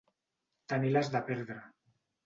[0.73, 1.63] Tenir les de perdre.